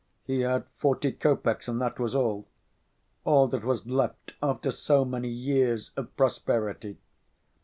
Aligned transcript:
He 0.23 0.39
had 0.39 0.65
forty 0.77 1.11
kopecks, 1.11 1.67
and 1.67 1.79
that 1.79 1.99
was 1.99 2.15
all, 2.15 2.47
all 3.23 3.47
that 3.49 3.63
was 3.63 3.85
left 3.85 4.33
after 4.41 4.71
so 4.71 5.05
many 5.05 5.29
years 5.29 5.91
of 5.95 6.17
prosperity! 6.17 6.97